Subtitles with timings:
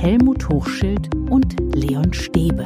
[0.00, 2.62] Helmut Hochschild und Leon Stäbe.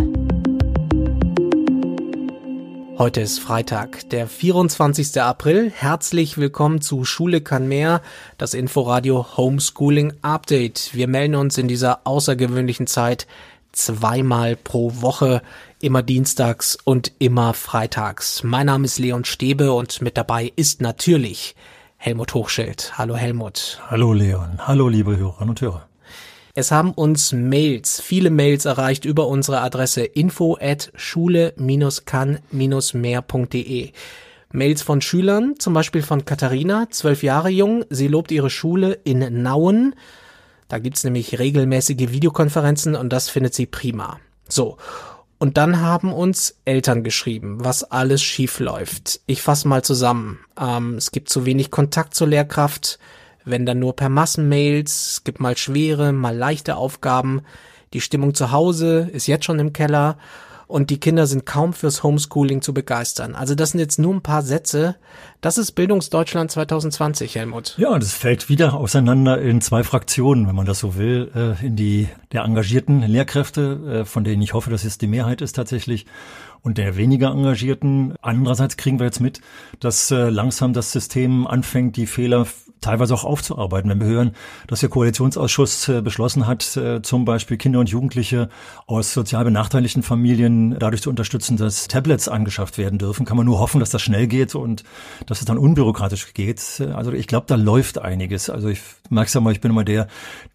[2.98, 5.18] Heute ist Freitag, der 24.
[5.23, 5.73] April.
[5.74, 8.02] Herzlich willkommen zu Schule kann mehr,
[8.37, 10.91] das Inforadio Homeschooling Update.
[10.92, 13.27] Wir melden uns in dieser außergewöhnlichen Zeit
[13.73, 15.41] zweimal pro Woche,
[15.80, 18.45] immer dienstags und immer freitags.
[18.45, 21.56] Mein Name ist Leon Stäbe und mit dabei ist natürlich
[21.96, 22.92] Helmut Hochschild.
[22.98, 23.80] Hallo Helmut.
[23.88, 24.59] Hallo Leon.
[24.59, 25.88] Hallo liebe Hörerinnen und Hörer.
[26.55, 33.93] Es haben uns Mails, viele Mails erreicht über unsere Adresse info at schule-kann-mehr.de.
[34.51, 37.87] Mails von Schülern, zum Beispiel von Katharina, zwölf Jahre jung.
[37.88, 39.95] Sie lobt ihre Schule in Nauen.
[40.69, 44.21] Da gibt's nämlich regelmäßige Videokonferenzen und das findet sie prima.
[44.46, 44.77] So.
[45.38, 49.23] Und dann haben uns Eltern geschrieben, was alles schief läuft.
[49.26, 50.41] Ich fasse mal zusammen.
[50.60, 52.98] Ähm, es gibt zu wenig Kontakt zur Lehrkraft
[53.45, 57.43] wenn dann nur per Massenmails, es gibt mal schwere, mal leichte Aufgaben,
[57.93, 60.16] die Stimmung zu Hause ist jetzt schon im Keller
[60.73, 63.35] und die Kinder sind kaum fürs Homeschooling zu begeistern.
[63.35, 64.97] Also das sind jetzt nur ein paar Sätze.
[65.43, 67.75] Das ist Bildungsdeutschland 2020, Helmut.
[67.76, 71.76] Ja, das fällt wieder auseinander in zwei Fraktionen, wenn man das so will, äh, in
[71.76, 76.06] die der engagierten Lehrkräfte, äh, von denen ich hoffe, dass es die Mehrheit ist tatsächlich,
[76.62, 78.15] und der weniger Engagierten.
[78.22, 79.41] Andererseits kriegen wir jetzt mit,
[79.78, 82.47] dass äh, langsam das System anfängt, die Fehler
[82.83, 83.91] teilweise auch aufzuarbeiten.
[83.91, 84.33] Wenn wir hören,
[84.66, 88.50] dass der Koalitionsausschuss äh, beschlossen hat, äh, zum Beispiel Kinder und Jugendliche
[88.87, 93.59] aus sozial benachteiligten Familien dadurch zu unterstützen, dass Tablets angeschafft werden dürfen, kann man nur
[93.59, 94.84] hoffen, dass das schnell geht und
[95.27, 96.83] dass es dann unbürokratisch geht.
[96.94, 98.50] Also ich glaube, da läuft einiges.
[98.50, 100.09] Also ich merke ja mal, ich bin immer der,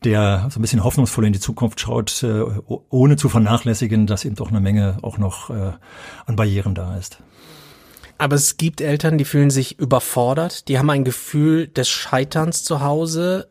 [0.03, 2.43] der so ein bisschen hoffnungsvoll in die Zukunft schaut, äh,
[2.89, 7.19] ohne zu vernachlässigen, dass eben doch eine Menge auch noch an Barrieren da ist.
[8.17, 12.81] Aber es gibt Eltern, die fühlen sich überfordert, die haben ein Gefühl des Scheiterns zu
[12.81, 13.49] Hause,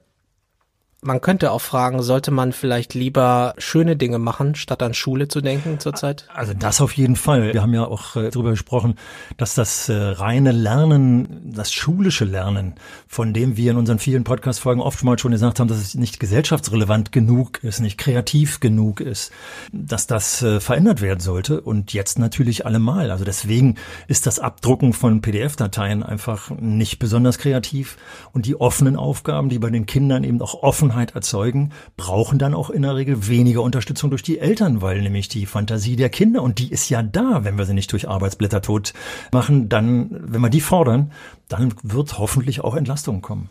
[1.02, 5.40] man könnte auch fragen, sollte man vielleicht lieber schöne Dinge machen, statt an Schule zu
[5.40, 6.26] denken zurzeit?
[6.34, 7.52] Also das auf jeden Fall.
[7.52, 8.96] Wir haben ja auch äh, darüber gesprochen,
[9.36, 12.74] dass das äh, reine Lernen, das schulische Lernen,
[13.06, 17.12] von dem wir in unseren vielen Podcast-Folgen oftmals schon gesagt haben, dass es nicht gesellschaftsrelevant
[17.12, 19.32] genug ist, nicht kreativ genug ist,
[19.72, 23.10] dass das äh, verändert werden sollte und jetzt natürlich allemal.
[23.10, 23.76] Also deswegen
[24.08, 27.96] ist das Abdrucken von PDF-Dateien einfach nicht besonders kreativ
[28.32, 32.54] und die offenen Aufgaben, die bei den Kindern eben auch offen Offenheit erzeugen, brauchen dann
[32.54, 36.42] auch in der Regel weniger Unterstützung durch die Eltern, weil nämlich die Fantasie der Kinder,
[36.42, 38.92] und die ist ja da, wenn wir sie nicht durch Arbeitsblätter tot
[39.32, 41.12] machen, dann, wenn wir die fordern,
[41.48, 43.48] dann wird hoffentlich auch Entlastung kommen.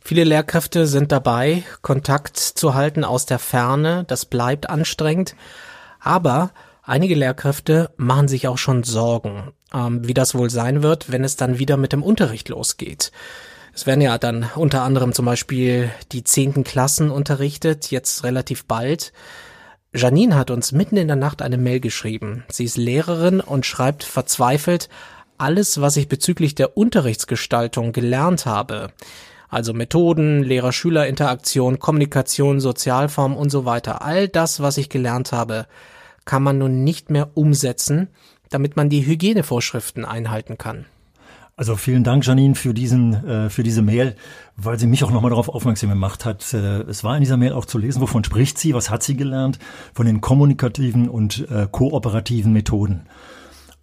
[0.00, 4.04] Viele Lehrkräfte sind dabei, Kontakt zu halten aus der Ferne.
[4.06, 5.34] Das bleibt anstrengend.
[5.98, 6.52] Aber
[6.84, 11.34] einige Lehrkräfte machen sich auch schon Sorgen, ähm, wie das wohl sein wird, wenn es
[11.34, 13.10] dann wieder mit dem Unterricht losgeht.
[13.76, 19.12] Es werden ja dann unter anderem zum Beispiel die zehnten Klassen unterrichtet, jetzt relativ bald.
[19.94, 22.44] Janine hat uns mitten in der Nacht eine Mail geschrieben.
[22.48, 24.88] Sie ist Lehrerin und schreibt verzweifelt,
[25.36, 28.92] alles, was ich bezüglich der Unterrichtsgestaltung gelernt habe,
[29.50, 35.66] also Methoden, Lehrer-Schüler-Interaktion, Kommunikation, Sozialform und so weiter, all das, was ich gelernt habe,
[36.24, 38.08] kann man nun nicht mehr umsetzen,
[38.48, 40.86] damit man die Hygienevorschriften einhalten kann.
[41.58, 44.14] Also vielen Dank, Janine, für diesen, äh, für diese Mail,
[44.56, 46.52] weil sie mich auch nochmal darauf aufmerksam gemacht hat.
[46.52, 49.16] Äh, es war in dieser Mail auch zu lesen, wovon spricht sie, was hat sie
[49.16, 49.58] gelernt
[49.94, 53.06] von den kommunikativen und äh, kooperativen Methoden.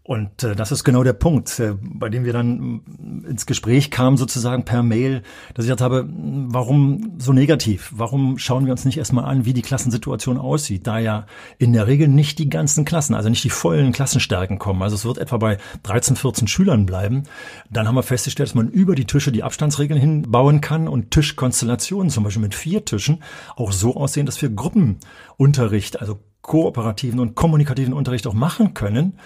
[0.06, 3.90] Und äh, das ist genau der Punkt, äh, bei dem wir dann mm, ins Gespräch
[3.90, 7.90] kamen, sozusagen per Mail, dass ich gesagt habe, warum so negativ?
[7.96, 10.88] Warum schauen wir uns nicht erstmal an, wie die Klassensituation aussieht?
[10.88, 11.26] Da ja
[11.58, 14.82] in der Regel nicht die ganzen Klassen, also nicht die vollen Klassenstärken kommen.
[14.82, 17.24] Also es wird etwa bei 13, 14 Schülern bleiben.
[17.70, 22.10] Dann haben wir festgestellt, dass man über die Tische die Abstandsregeln hinbauen kann und Tischkonstellationen,
[22.10, 23.24] zum Beispiel mit vier Tischen,
[23.56, 29.18] auch so aussehen, dass wir Gruppenunterricht, also kooperativen und kommunikativen Unterricht auch machen können.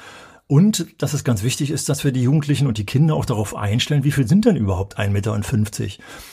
[0.49, 3.53] Und dass es ganz wichtig ist, dass wir die Jugendlichen und die Kinder auch darauf
[3.53, 5.41] einstellen, wie viel sind denn überhaupt 1,50 Meter.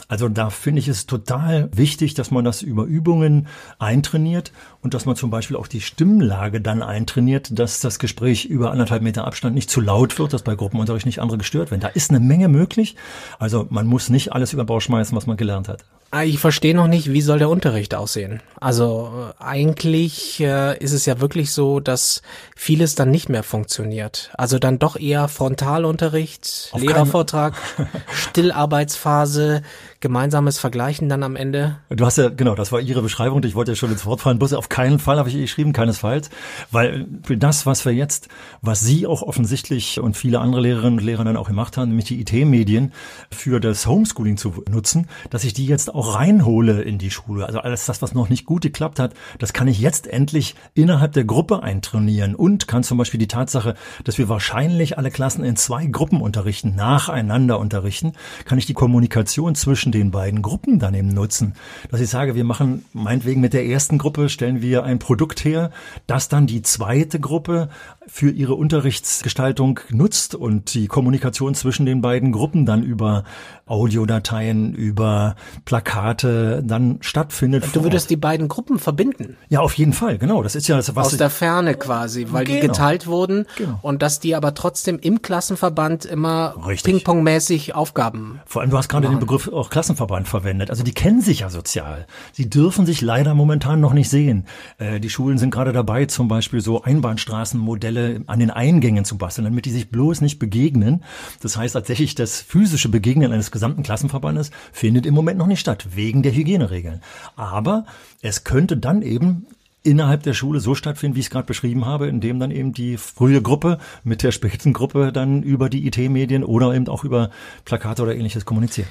[0.06, 3.48] Also da finde ich es total wichtig, dass man das über Übungen
[3.80, 4.52] eintrainiert
[4.82, 9.02] und dass man zum Beispiel auch die Stimmlage dann eintrainiert, dass das Gespräch über anderthalb
[9.02, 11.80] Meter Abstand nicht zu laut wird, dass bei Gruppenunterricht nicht andere gestört werden.
[11.80, 12.94] Da ist eine Menge möglich.
[13.40, 15.84] Also man muss nicht alles über Bauch schmeißen, was man gelernt hat.
[16.14, 18.40] Ah, ich verstehe noch nicht, wie soll der Unterricht aussehen?
[18.60, 22.22] Also äh, eigentlich äh, ist es ja wirklich so, dass
[22.54, 24.30] vieles dann nicht mehr funktioniert.
[24.38, 27.54] Also dann doch eher Frontalunterricht, Auf Lehrervortrag,
[28.12, 29.62] Stillarbeitsphase,
[30.04, 31.78] gemeinsames Vergleichen dann am Ende?
[31.88, 33.42] Du hast ja, genau, das war Ihre Beschreibung.
[33.42, 34.38] Ich wollte ja schon ins Wort fallen.
[34.38, 36.28] Bloß auf keinen Fall habe ich geschrieben, keinesfalls.
[36.70, 38.28] Weil für das, was wir jetzt,
[38.60, 42.04] was Sie auch offensichtlich und viele andere Lehrerinnen und Lehrer dann auch gemacht haben, nämlich
[42.04, 42.92] die IT-Medien
[43.30, 47.46] für das Homeschooling zu nutzen, dass ich die jetzt auch reinhole in die Schule.
[47.46, 51.12] Also alles das, was noch nicht gut geklappt hat, das kann ich jetzt endlich innerhalb
[51.12, 53.74] der Gruppe eintrainieren und kann zum Beispiel die Tatsache,
[54.04, 58.12] dass wir wahrscheinlich alle Klassen in zwei Gruppen unterrichten, nacheinander unterrichten,
[58.44, 61.54] kann ich die Kommunikation zwischen den beiden Gruppen dann eben nutzen.
[61.90, 65.70] Dass ich sage, wir machen meinetwegen mit der ersten Gruppe stellen wir ein Produkt her,
[66.06, 67.68] das dann die zweite Gruppe
[68.06, 73.24] für ihre Unterrichtsgestaltung nutzt und die Kommunikation zwischen den beiden Gruppen dann über
[73.66, 77.64] Audiodateien, über Plakate dann stattfindet.
[77.72, 79.36] Du würdest die beiden Gruppen verbinden.
[79.48, 80.42] Ja, auf jeden Fall, genau.
[80.42, 82.60] Das ist ja das, was aus der Ferne quasi, weil genau.
[82.60, 83.78] die geteilt wurden genau.
[83.80, 88.40] und dass die aber trotzdem im Klassenverband immer Ping-Pong-mäßig Aufgaben.
[88.44, 89.16] Vor allem, du hast gerade machen.
[89.16, 90.68] den Begriff auch Klassenverband verwendet.
[90.68, 92.06] Also die kennen sich ja sozial.
[92.32, 94.44] Sie dürfen sich leider momentan noch nicht sehen.
[94.76, 99.46] Äh, die Schulen sind gerade dabei, zum Beispiel so Einbahnstraßenmodelle an den Eingängen zu basteln,
[99.46, 101.02] damit die sich bloß nicht begegnen.
[101.40, 105.86] Das heißt tatsächlich, das physische Begegnen eines gesamten Klassenverbandes findet im Moment noch nicht statt,
[105.94, 107.00] wegen der Hygieneregeln.
[107.36, 107.86] Aber
[108.20, 109.46] es könnte dann eben
[109.82, 112.96] innerhalb der Schule so stattfinden, wie ich es gerade beschrieben habe, indem dann eben die
[112.96, 117.30] frühe Gruppe mit der späten Gruppe dann über die IT-Medien oder eben auch über
[117.64, 118.88] Plakate oder ähnliches kommuniziert.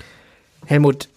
[0.65, 1.09] Helmut,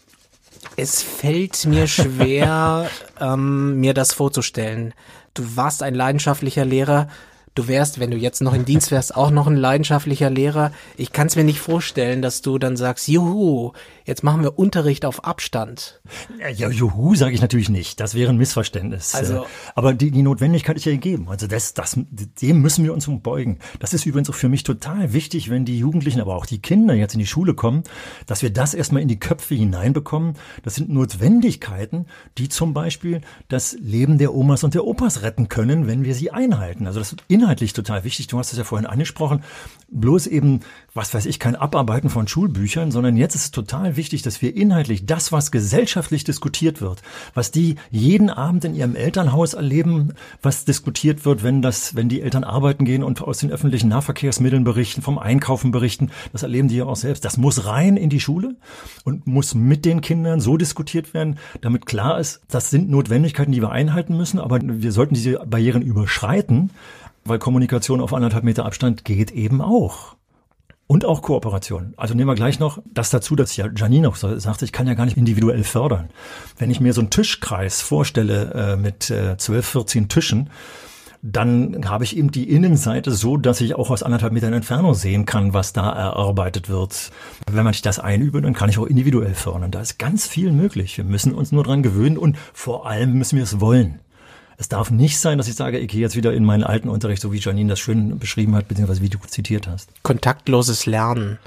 [0.76, 2.90] es fällt mir schwer,
[3.20, 4.92] ähm, mir das vorzustellen.
[5.34, 7.08] Du warst ein leidenschaftlicher Lehrer
[7.56, 10.70] du wärst, wenn du jetzt noch in Dienst wärst, auch noch ein leidenschaftlicher Lehrer.
[10.96, 13.72] Ich kann es mir nicht vorstellen, dass du dann sagst, juhu,
[14.04, 16.00] jetzt machen wir Unterricht auf Abstand.
[16.38, 17.98] Ja, juhu sage ich natürlich nicht.
[17.98, 19.14] Das wäre ein Missverständnis.
[19.14, 21.26] Also, Aber die, die Notwendigkeit ist ja gegeben.
[21.28, 21.98] Also das, das,
[22.42, 23.58] dem müssen wir uns umbeugen.
[23.80, 26.94] Das ist übrigens auch für mich total wichtig, wenn die Jugendlichen, aber auch die Kinder
[26.94, 27.82] jetzt in die Schule kommen,
[28.26, 30.34] dass wir das erstmal in die Köpfe hineinbekommen.
[30.62, 32.06] Das sind Notwendigkeiten,
[32.38, 36.30] die zum Beispiel das Leben der Omas und der Opas retten können, wenn wir sie
[36.30, 36.86] einhalten.
[36.86, 38.26] Also das inhaltlich total wichtig.
[38.26, 39.44] Du hast es ja vorhin angesprochen.
[39.88, 40.62] Bloß eben,
[40.94, 44.56] was weiß ich, kein Abarbeiten von Schulbüchern, sondern jetzt ist es total wichtig, dass wir
[44.56, 47.02] inhaltlich das, was gesellschaftlich diskutiert wird,
[47.34, 52.20] was die jeden Abend in ihrem Elternhaus erleben, was diskutiert wird, wenn das, wenn die
[52.20, 56.78] Eltern arbeiten gehen und aus den öffentlichen Nahverkehrsmitteln berichten, vom Einkaufen berichten, das erleben die
[56.78, 57.24] ja auch selbst.
[57.24, 58.56] Das muss rein in die Schule
[59.04, 63.62] und muss mit den Kindern so diskutiert werden, damit klar ist, das sind Notwendigkeiten, die
[63.62, 66.70] wir einhalten müssen, aber wir sollten diese Barrieren überschreiten,
[67.28, 70.16] weil Kommunikation auf anderthalb Meter Abstand geht eben auch.
[70.88, 71.94] Und auch Kooperation.
[71.96, 74.94] Also nehmen wir gleich noch das dazu, dass ja Janine auch sagt, ich kann ja
[74.94, 76.10] gar nicht individuell fördern.
[76.58, 80.50] Wenn ich mir so einen Tischkreis vorstelle äh, mit äh, 12, 14 Tischen,
[81.22, 85.26] dann habe ich eben die Innenseite so, dass ich auch aus anderthalb Metern Entfernung sehen
[85.26, 87.10] kann, was da erarbeitet wird.
[87.50, 89.72] Wenn man sich das einübt, dann kann ich auch individuell fördern.
[89.72, 90.96] Da ist ganz viel möglich.
[90.96, 93.98] Wir müssen uns nur dran gewöhnen und vor allem müssen wir es wollen.
[94.58, 97.20] Es darf nicht sein, dass ich sage, ich gehe jetzt wieder in meinen alten Unterricht,
[97.20, 99.90] so wie Janine das schön beschrieben hat, beziehungsweise wie du zitiert hast.
[100.02, 101.38] Kontaktloses Lernen.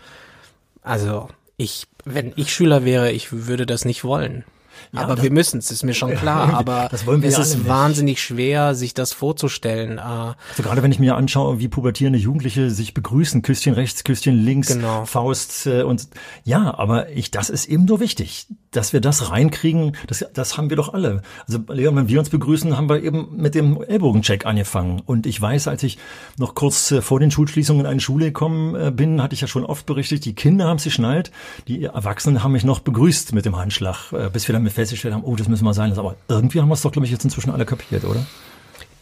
[0.82, 4.44] Also ich, wenn ich Schüler wäre, ich würde das nicht wollen.
[4.92, 6.54] Ja, aber wir müssen es, ist mir schon klar.
[6.54, 9.98] Aber es ist wahnsinnig schwer, sich das vorzustellen.
[9.98, 14.36] Äh, also gerade wenn ich mir anschaue, wie pubertierende Jugendliche sich begrüßen, Küsschen rechts, Küsschen
[14.36, 15.06] links, genau.
[15.06, 16.08] Faust äh, und
[16.44, 19.96] ja, aber ich, das ist eben so wichtig, dass wir das reinkriegen.
[20.08, 21.22] Das, das haben wir doch alle.
[21.48, 25.02] Also Leon, wenn wir uns begrüßen, haben wir eben mit dem Ellbogencheck angefangen.
[25.06, 25.98] Und ich weiß, als ich
[26.38, 29.66] noch kurz äh, vor den Schulschließungen in eine Schule gekommen bin, hatte ich ja schon
[29.66, 31.32] oft berichtet, die Kinder haben sich schnallt,
[31.68, 35.36] die Erwachsenen haben mich noch begrüßt mit dem Handschlag, bis wir dann festgestellt haben, oh,
[35.36, 35.92] das müssen wir sein.
[35.98, 38.26] Aber irgendwie haben wir es doch, glaube ich, jetzt inzwischen alle kapiert, oder?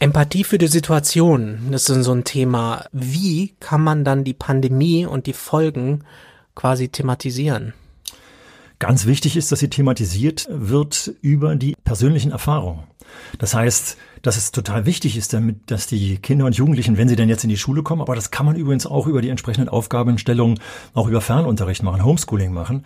[0.00, 2.84] Empathie für die Situation, das ist so ein Thema.
[2.92, 6.04] Wie kann man dann die Pandemie und die Folgen
[6.54, 7.74] quasi thematisieren?
[8.78, 12.84] Ganz wichtig ist, dass sie thematisiert wird über die persönlichen Erfahrungen.
[13.38, 17.16] Das heißt, dass es total wichtig ist, damit, dass die Kinder und Jugendlichen, wenn sie
[17.16, 19.68] denn jetzt in die Schule kommen, aber das kann man übrigens auch über die entsprechenden
[19.68, 20.58] Aufgabenstellungen,
[20.94, 22.84] auch über Fernunterricht machen, Homeschooling machen,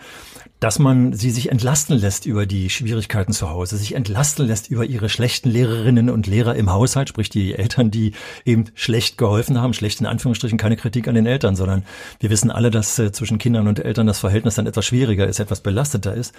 [0.60, 4.84] dass man sie sich entlasten lässt über die Schwierigkeiten zu Hause, sich entlasten lässt über
[4.84, 8.12] ihre schlechten Lehrerinnen und Lehrer im Haushalt, sprich die Eltern, die
[8.44, 11.82] eben schlecht geholfen haben, schlecht in Anführungsstrichen, keine Kritik an den Eltern, sondern
[12.20, 15.40] wir wissen alle, dass äh, zwischen Kindern und Eltern das Verhältnis dann etwas schwieriger ist,
[15.40, 16.32] etwas belasteter ist.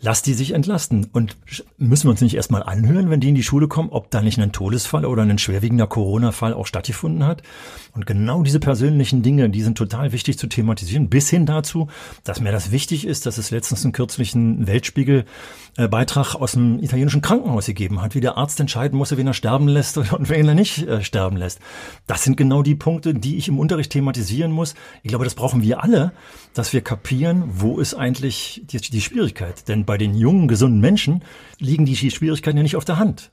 [0.00, 1.36] Lass die sich entlasten und
[1.76, 4.38] müssen wir uns nicht erstmal anhören, wenn die in die Schule kommen, ob da nicht
[4.38, 7.42] ein Todesfall oder ein schwerwiegender Corona-Fall auch stattgefunden hat.
[7.94, 11.88] Und genau diese persönlichen Dinge, die sind total wichtig zu thematisieren, bis hin dazu,
[12.24, 17.66] dass mir das wichtig ist, dass es letztens einen kürzlichen Weltspiegel-Beitrag aus dem italienischen Krankenhaus
[17.66, 20.86] gegeben hat, wie der Arzt entscheiden musste, wen er sterben lässt und wen er nicht
[20.86, 21.60] äh, sterben lässt.
[22.06, 24.74] Das sind genau die Punkte, die ich im Unterricht thematisieren muss.
[25.02, 26.12] Ich glaube, das brauchen wir alle,
[26.54, 29.68] dass wir kapieren, wo ist eigentlich die, die Schwierigkeit.
[29.68, 31.22] Denn bei den jungen, gesunden Menschen
[31.58, 33.30] liegen die Schwierigkeiten ja nicht auf der Hand.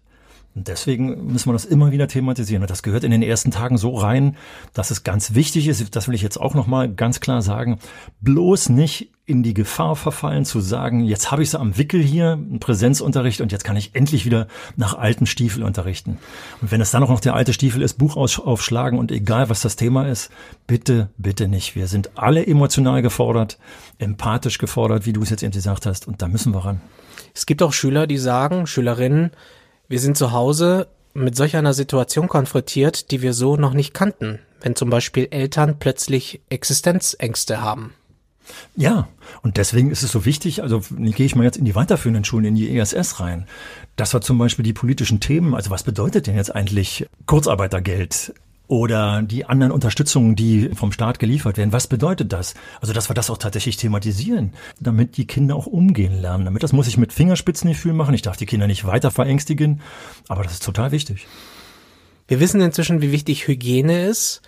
[0.55, 2.61] Und deswegen müssen wir das immer wieder thematisieren.
[2.61, 4.37] Und das gehört in den ersten Tagen so rein,
[4.73, 7.79] dass es ganz wichtig ist, das will ich jetzt auch nochmal ganz klar sagen,
[8.21, 12.33] bloß nicht in die Gefahr verfallen zu sagen, jetzt habe ich es am Wickel hier,
[12.33, 16.19] einen Präsenzunterricht und jetzt kann ich endlich wieder nach alten Stiefel unterrichten.
[16.61, 19.61] Und wenn es dann auch noch der alte Stiefel ist, Buch aufschlagen und egal was
[19.61, 20.29] das Thema ist,
[20.67, 21.75] bitte, bitte nicht.
[21.75, 23.57] Wir sind alle emotional gefordert,
[23.97, 26.81] empathisch gefordert, wie du es jetzt eben gesagt hast und da müssen wir ran.
[27.33, 29.31] Es gibt auch Schüler, die sagen, Schülerinnen,
[29.87, 34.39] wir sind zu Hause mit solch einer Situation konfrontiert, die wir so noch nicht kannten,
[34.61, 37.93] wenn zum Beispiel Eltern plötzlich Existenzängste haben.
[38.75, 39.07] Ja,
[39.41, 42.45] und deswegen ist es so wichtig, also gehe ich mal jetzt in die weiterführenden Schulen,
[42.45, 43.47] in die ESS rein,
[43.95, 48.33] dass wir zum Beispiel die politischen Themen, also was bedeutet denn jetzt eigentlich Kurzarbeitergeld?
[48.67, 51.73] Oder die anderen Unterstützungen, die vom Staat geliefert werden.
[51.73, 52.53] Was bedeutet das?
[52.81, 56.45] Also, dass wir das auch tatsächlich thematisieren, damit die Kinder auch umgehen lernen.
[56.45, 58.15] Damit das muss ich mit Fingerspitzengefühl machen.
[58.15, 59.81] Ich darf die Kinder nicht weiter verängstigen,
[60.29, 61.27] aber das ist total wichtig.
[62.27, 64.41] Wir wissen inzwischen, wie wichtig Hygiene ist.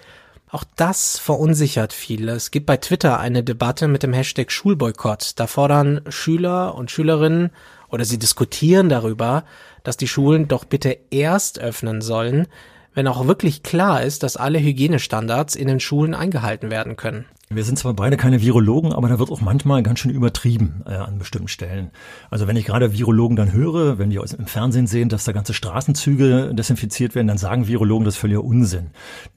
[0.50, 2.32] Auch das verunsichert viele.
[2.32, 5.34] Es gibt bei Twitter eine Debatte mit dem Hashtag Schulboykott.
[5.36, 7.50] Da fordern Schüler und Schülerinnen
[7.90, 9.44] oder sie diskutieren darüber,
[9.84, 12.48] dass die Schulen doch bitte erst öffnen sollen,
[12.96, 17.25] wenn auch wirklich klar ist, dass alle Hygienestandards in den Schulen eingehalten werden können.
[17.50, 20.94] Wir sind zwar beide keine Virologen, aber da wird auch manchmal ganz schön übertrieben äh,
[20.94, 21.92] an bestimmten Stellen.
[22.32, 25.54] Also wenn ich gerade Virologen dann höre, wenn die im Fernsehen sehen, dass da ganze
[25.54, 28.88] Straßenzüge desinfiziert werden, dann sagen Virologen, das ist völliger Unsinn.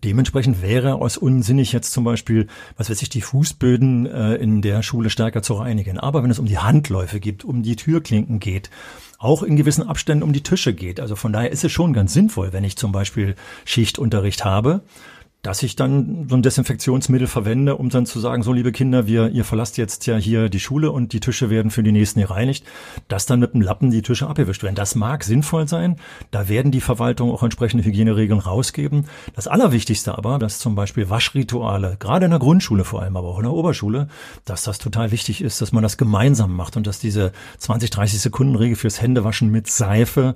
[0.05, 2.47] Dementsprechend wäre es unsinnig jetzt zum Beispiel,
[2.79, 5.99] was weiß ich, die Fußböden äh, in der Schule stärker zu reinigen.
[5.99, 8.71] Aber wenn es um die Handläufe geht, um die Türklinken geht,
[9.19, 11.01] auch in gewissen Abständen um die Tische geht.
[11.01, 13.35] Also von daher ist es schon ganz sinnvoll, wenn ich zum Beispiel
[13.65, 14.83] Schichtunterricht habe,
[15.49, 19.31] dass ich dann so ein Desinfektionsmittel verwende, um dann zu sagen, so liebe Kinder, wir,
[19.31, 22.67] ihr verlasst jetzt ja hier die Schule und die Tische werden für die nächsten gereinigt,
[23.09, 24.75] dass dann mit dem Lappen die Tische abgewischt werden.
[24.75, 25.97] Das mag sinnvoll sein.
[26.33, 29.07] Da werden die Verwaltungen auch entsprechende Hygieneregeln rausgeben.
[29.35, 33.39] Das Allerwichtigste aber, dass zum Beispiel Waschrituale, gerade in der Grundschule vor allem, aber auch
[33.39, 34.09] in der Oberschule,
[34.45, 38.21] dass das total wichtig ist, dass man das gemeinsam macht und dass diese 20, 30
[38.21, 40.35] Sekunden Regel fürs Händewaschen mit Seife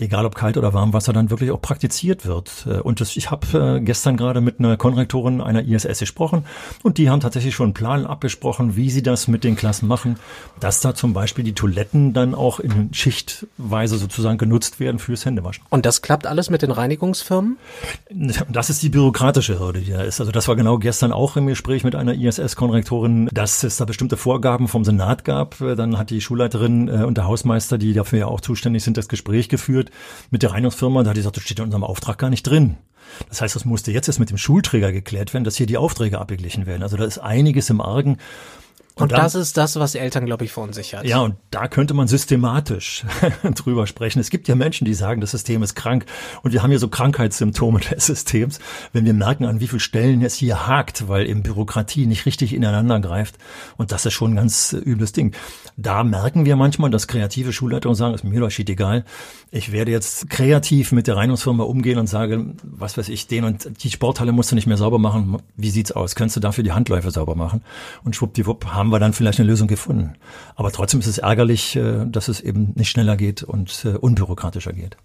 [0.00, 2.66] egal ob kalt oder warm Wasser, dann wirklich auch praktiziert wird.
[2.66, 6.44] Äh, und das, ich habe äh, gestern gerade mit einer Konrektorin einer ISS gesprochen
[6.82, 10.16] und die haben tatsächlich schon einen Plan abgesprochen, wie sie das mit den Klassen machen,
[10.58, 15.64] dass da zum Beispiel die Toiletten dann auch in Schichtweise sozusagen genutzt werden fürs Händewaschen.
[15.70, 17.56] Und das klappt alles mit den Reinigungsfirmen?
[18.48, 20.20] Das ist die bürokratische Hürde, die da ist.
[20.20, 24.16] Also das war genau gestern auch im Gespräch mit einer ISS-Konrektorin, dass es da bestimmte
[24.16, 25.56] Vorgaben vom Senat gab.
[25.58, 29.08] Dann hat die Schulleiterin äh, und der Hausmeister, die dafür ja auch zuständig sind, das
[29.08, 29.90] Gespräch geführt
[30.30, 32.76] mit der Reinigungsfirma, da hat die gesagt, das steht in unserem Auftrag gar nicht drin.
[33.28, 36.18] Das heißt, das musste jetzt erst mit dem Schulträger geklärt werden, dass hier die Aufträge
[36.18, 36.82] abgeglichen werden.
[36.82, 38.18] Also da ist einiges im Argen.
[38.94, 41.04] Und, und dann, das ist das, was Eltern, glaube ich, verunsichert.
[41.04, 43.04] Ja, und da könnte man systematisch
[43.54, 44.18] drüber sprechen.
[44.18, 46.06] Es gibt ja Menschen, die sagen, das System ist krank.
[46.42, 48.58] Und wir haben hier so Krankheitssymptome des Systems,
[48.92, 52.52] wenn wir merken, an wie vielen Stellen es hier hakt, weil eben Bürokratie nicht richtig
[52.52, 53.36] ineinander greift.
[53.76, 55.34] Und das ist schon ein ganz übles Ding.
[55.76, 59.04] Da merken wir manchmal, dass kreative Schulleitungen sagen, ist mir doch shit egal.
[59.50, 63.82] Ich werde jetzt kreativ mit der Reinigungsfirma umgehen und sage, was weiß ich, den und
[63.82, 65.38] die Sporthalle musst du nicht mehr sauber machen.
[65.56, 66.14] Wie sieht's aus?
[66.14, 67.62] Könntest du dafür die Handläufe sauber machen?
[68.04, 70.14] Und schwuppdiwupp haben wir dann vielleicht eine Lösung gefunden.
[70.56, 74.72] Aber trotzdem ist es ärgerlich, äh, dass es eben nicht schneller geht und äh, unbürokratischer
[74.72, 74.96] geht.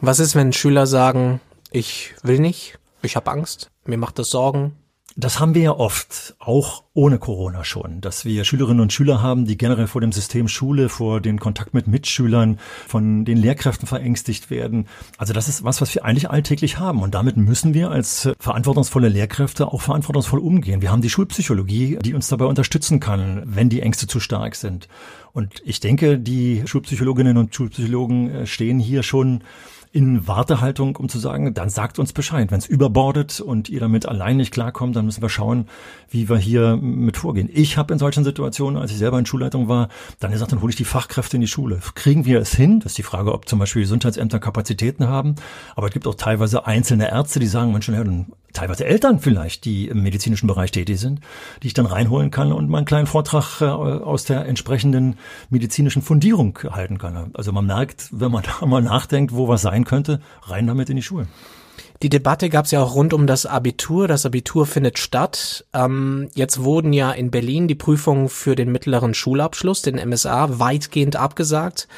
[0.00, 4.72] Was ist, wenn Schüler sagen, ich will nicht, ich habe Angst, mir macht das Sorgen,
[5.24, 9.44] das haben wir ja oft, auch ohne Corona schon, dass wir Schülerinnen und Schüler haben,
[9.46, 14.50] die generell vor dem System Schule, vor den Kontakt mit Mitschülern, von den Lehrkräften verängstigt
[14.50, 14.86] werden.
[15.18, 17.02] Also das ist was, was wir eigentlich alltäglich haben.
[17.02, 20.82] Und damit müssen wir als verantwortungsvolle Lehrkräfte auch verantwortungsvoll umgehen.
[20.82, 24.88] Wir haben die Schulpsychologie, die uns dabei unterstützen kann, wenn die Ängste zu stark sind.
[25.32, 29.42] Und ich denke, die Schulpsychologinnen und Schulpsychologen äh, stehen hier schon
[29.92, 32.50] in Wartehaltung, um zu sagen, dann sagt uns Bescheid.
[32.52, 35.66] Wenn es überbordet und ihr damit allein nicht klarkommt, dann müssen wir schauen,
[36.08, 37.48] wie wir hier mit vorgehen.
[37.52, 39.88] Ich habe in solchen Situationen, als ich selber in Schulleitung war,
[40.20, 41.80] dann gesagt, dann hole ich die Fachkräfte in die Schule.
[41.94, 42.78] Kriegen wir es hin?
[42.80, 45.34] Das ist die Frage, ob zum Beispiel Gesundheitsämter Kapazitäten haben.
[45.74, 48.04] Aber es gibt auch teilweise einzelne Ärzte, die sagen, Mensch, ja,
[48.52, 51.20] teilweise Eltern vielleicht, die im medizinischen Bereich tätig sind,
[51.62, 55.16] die ich dann reinholen kann und meinen kleinen Vortrag äh, aus der entsprechenden
[55.50, 57.30] medizinischen Fundierung halten kann.
[57.34, 60.96] Also man merkt, wenn man da mal nachdenkt, wo was sein könnte, rein damit in
[60.96, 61.28] die Schulen.
[62.02, 64.08] Die Debatte gab es ja auch rund um das Abitur.
[64.08, 65.66] Das Abitur findet statt.
[65.74, 71.16] Ähm, jetzt wurden ja in Berlin die Prüfungen für den mittleren Schulabschluss, den MSA, weitgehend
[71.16, 71.88] abgesagt.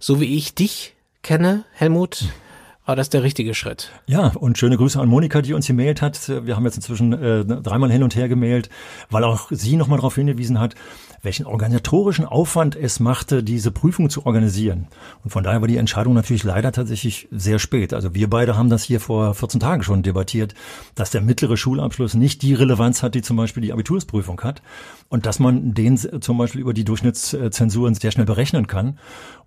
[0.00, 2.24] So wie ich dich kenne, Helmut,
[2.86, 3.90] war das der richtige Schritt.
[4.06, 6.28] Ja, und schöne Grüße an Monika, die uns gemailt hat.
[6.28, 8.70] Wir haben jetzt inzwischen äh, dreimal hin und her gemailt,
[9.10, 10.76] weil auch sie nochmal darauf hingewiesen hat,
[11.22, 14.86] welchen organisatorischen Aufwand es machte, diese Prüfung zu organisieren.
[15.24, 17.92] Und von daher war die Entscheidung natürlich leider tatsächlich sehr spät.
[17.92, 20.54] Also wir beide haben das hier vor 14 Tagen schon debattiert,
[20.94, 24.62] dass der mittlere Schulabschluss nicht die Relevanz hat, die zum Beispiel die Abitursprüfung hat.
[25.08, 28.98] Und dass man den zum Beispiel über die Durchschnittszensuren sehr schnell berechnen kann.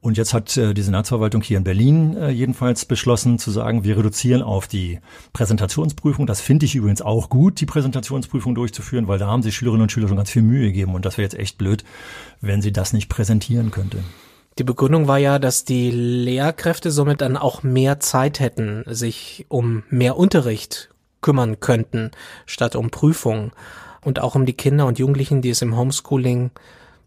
[0.02, 3.98] Und jetzt hat äh, die Senatsverwaltung hier in Berlin äh, jedenfalls beschlossen zu sagen, wir
[3.98, 5.00] reduzieren auf die
[5.34, 6.26] Präsentationsprüfung.
[6.26, 9.92] Das finde ich übrigens auch gut, die Präsentationsprüfung durchzuführen, weil da haben sich Schülerinnen und
[9.92, 10.96] Schüler schon ganz viel Mühe gegeben.
[10.96, 11.84] Und das wäre jetzt echt blöd,
[12.42, 14.00] wenn sie das nicht präsentieren könnte.
[14.58, 19.84] Die Begründung war ja, dass die Lehrkräfte somit dann auch mehr Zeit hätten, sich um
[19.90, 20.90] mehr Unterricht
[21.22, 22.12] kümmern könnten,
[22.46, 23.52] statt um Prüfungen.
[24.02, 26.52] Und auch um die Kinder und Jugendlichen, die es im Homeschooling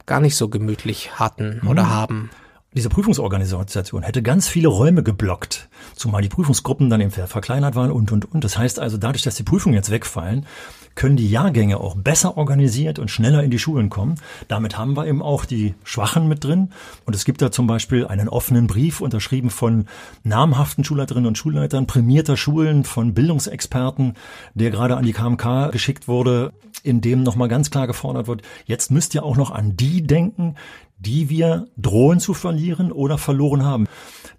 [0.07, 1.91] gar nicht so gemütlich hatten oder mhm.
[1.91, 2.31] haben.
[2.75, 8.13] Diese Prüfungsorganisation hätte ganz viele Räume geblockt, zumal die Prüfungsgruppen dann eben verkleinert waren und,
[8.13, 8.45] und, und.
[8.45, 10.47] Das heißt also, dadurch, dass die Prüfungen jetzt wegfallen,
[10.95, 14.17] können die Jahrgänge auch besser organisiert und schneller in die Schulen kommen.
[14.49, 16.71] Damit haben wir eben auch die Schwachen mit drin.
[17.05, 19.87] Und es gibt da zum Beispiel einen offenen Brief unterschrieben von
[20.23, 24.15] namhaften Schulleiterinnen und Schulleitern, prämierter Schulen, von Bildungsexperten,
[24.55, 26.53] der gerade an die KMK geschickt wurde,
[26.83, 30.57] in dem nochmal ganz klar gefordert wird, jetzt müsst ihr auch noch an die denken,
[31.05, 33.89] die wir drohen zu verlieren oder verloren haben.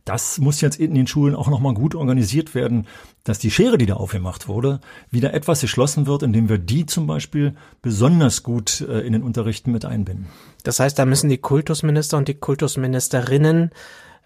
[0.05, 2.88] Das muss jetzt in den Schulen auch nochmal gut organisiert werden,
[3.24, 7.08] dass die Schere, die da aufgemacht wurde, wieder etwas geschlossen wird, indem wir die zum
[7.08, 10.27] Beispiel besonders gut äh, in den Unterrichten mit einbinden.
[10.63, 13.72] Das heißt, da müssen die Kultusminister und die Kultusministerinnen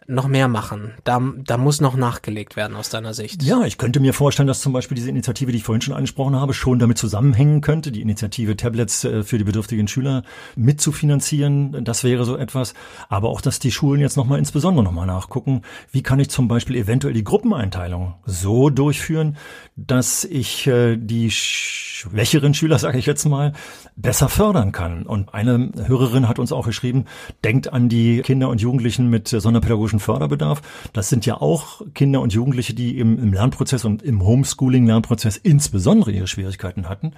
[0.07, 0.93] noch mehr machen.
[1.03, 3.43] Da, da muss noch nachgelegt werden aus deiner Sicht.
[3.43, 6.37] Ja, ich könnte mir vorstellen, dass zum Beispiel diese Initiative, die ich vorhin schon angesprochen
[6.37, 10.23] habe, schon damit zusammenhängen könnte, die Initiative Tablets äh, für die bedürftigen Schüler
[10.55, 11.83] mitzufinanzieren.
[11.83, 12.73] Das wäre so etwas.
[13.09, 16.77] Aber auch, dass die Schulen jetzt nochmal insbesondere nochmal nachgucken, wie kann ich zum Beispiel
[16.77, 19.35] eventuell die Gruppeneinteilung so durchführen,
[19.75, 23.51] dass ich äh, die schwächeren Schüler, sage ich jetzt mal,
[23.97, 25.03] besser fördern kann.
[25.03, 27.05] Und eine Hörerin hat uns auch geschrieben,
[27.43, 30.61] denkt an die Kinder und Jugendlichen mit sonderpädagogischen Förderbedarf.
[30.93, 36.11] Das sind ja auch Kinder und Jugendliche, die im, im Lernprozess und im Homeschooling-Lernprozess insbesondere
[36.11, 37.13] ihre Schwierigkeiten hatten.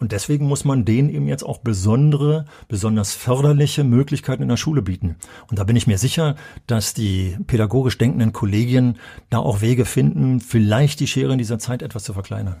[0.00, 4.82] Und deswegen muss man denen eben jetzt auch besondere, besonders förderliche Möglichkeiten in der Schule
[4.82, 5.16] bieten.
[5.48, 6.34] Und da bin ich mir sicher,
[6.66, 8.98] dass die pädagogisch denkenden Kollegien
[9.30, 12.60] da auch Wege finden, vielleicht die Schere in dieser Zeit etwas zu verkleinern.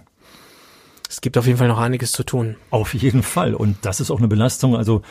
[1.08, 2.56] Es gibt auf jeden Fall noch einiges zu tun.
[2.70, 3.54] Auf jeden Fall.
[3.54, 4.76] Und das ist auch eine Belastung.
[4.76, 5.02] Also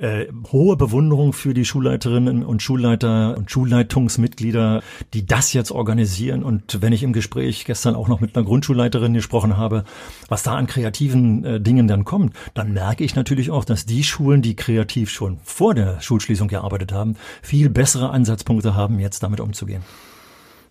[0.00, 4.82] äh, hohe Bewunderung für die Schulleiterinnen und Schulleiter und Schulleitungsmitglieder,
[5.12, 6.42] die das jetzt organisieren.
[6.42, 9.84] Und wenn ich im Gespräch gestern auch noch mit einer Grundschulleiterin gesprochen habe,
[10.28, 14.02] was da an kreativen äh, Dingen dann kommt, dann merke ich natürlich auch, dass die
[14.02, 19.40] Schulen, die kreativ schon vor der Schulschließung gearbeitet haben, viel bessere Ansatzpunkte haben, jetzt damit
[19.40, 19.82] umzugehen.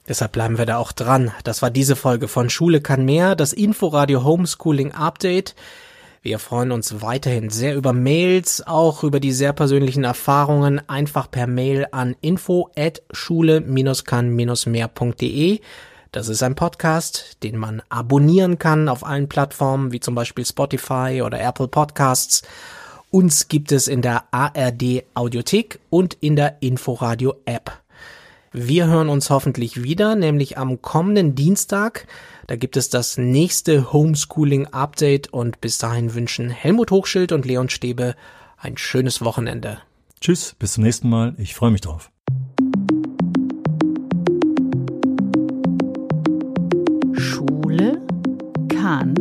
[0.08, 1.32] Deshalb bleiben wir da auch dran.
[1.44, 5.54] Das war diese Folge von Schule kann mehr, das Inforadio Homeschooling Update.
[6.21, 11.47] Wir freuen uns weiterhin sehr über Mails, auch über die sehr persönlichen Erfahrungen, einfach per
[11.47, 15.62] Mail an info at schule-kann-mehr.de.
[16.12, 21.21] Das ist ein Podcast, den man abonnieren kann auf allen Plattformen, wie zum Beispiel Spotify
[21.23, 22.41] oder Apple Podcasts.
[23.12, 27.71] Uns gibt es in der ARD Audiothek und in der Inforadio App.
[28.51, 32.07] Wir hören uns hoffentlich wieder, nämlich am kommenden Dienstag.
[32.47, 37.69] Da gibt es das nächste Homeschooling Update und bis dahin wünschen Helmut Hochschild und Leon
[37.69, 38.15] Stäbe
[38.57, 39.77] ein schönes Wochenende.
[40.19, 41.35] Tschüss, bis zum nächsten Mal.
[41.38, 42.09] Ich freue mich drauf.
[47.13, 48.01] Schule
[48.67, 49.13] kann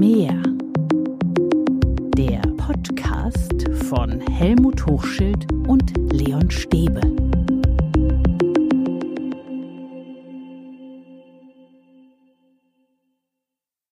[0.00, 0.42] mehr.
[2.16, 7.02] Der Podcast von Helmut Hochschild und Leon Stäbe.